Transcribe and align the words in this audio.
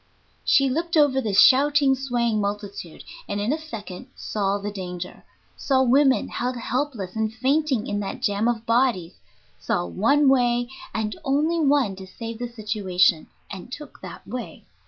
She 0.43 0.67
looked 0.67 0.97
over 0.97 1.21
the 1.21 1.31
shouting, 1.35 1.93
swaying 1.93 2.41
multitude, 2.41 3.03
and 3.29 3.39
in 3.39 3.53
a 3.53 3.61
second 3.61 4.07
saw 4.15 4.57
the 4.57 4.71
danger 4.71 5.23
saw 5.55 5.83
women 5.83 6.27
held 6.29 6.55
helpless 6.55 7.15
and 7.15 7.31
fainting 7.31 7.85
in 7.85 7.99
that 7.99 8.19
jam 8.19 8.47
of 8.47 8.65
bodies; 8.65 9.13
saw 9.59 9.85
one 9.85 10.27
way, 10.27 10.67
and 10.91 11.15
only 11.23 11.59
one, 11.59 11.95
to 11.97 12.07
save 12.07 12.39
the 12.39 12.47
situation, 12.47 13.27
and 13.51 13.71
took 13.71 14.01
that 14.01 14.27
way. 14.27 14.65